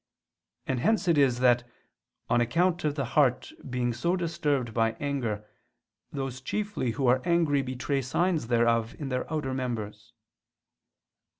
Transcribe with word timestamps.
And 0.65 0.79
hence 0.79 1.07
it 1.07 1.15
is 1.15 1.41
that, 1.41 1.63
on 2.27 2.41
account 2.41 2.83
of 2.83 2.95
the 2.95 3.05
heart 3.05 3.51
being 3.69 3.93
so 3.93 4.15
disturbed 4.15 4.73
by 4.73 4.93
anger, 4.93 5.45
those 6.11 6.41
chiefly 6.41 6.89
who 6.93 7.05
are 7.05 7.21
angry 7.23 7.61
betray 7.61 8.01
signs 8.01 8.47
thereof 8.47 8.95
in 8.97 9.09
their 9.09 9.31
outer 9.31 9.53
members. 9.53 10.11